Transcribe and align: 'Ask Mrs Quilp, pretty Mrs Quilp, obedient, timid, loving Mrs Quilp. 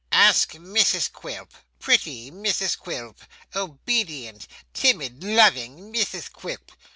'Ask 0.11 0.53
Mrs 0.53 1.11
Quilp, 1.11 1.53
pretty 1.77 2.31
Mrs 2.31 2.75
Quilp, 2.75 3.19
obedient, 3.55 4.47
timid, 4.73 5.23
loving 5.23 5.93
Mrs 5.93 6.31
Quilp. 6.31 6.71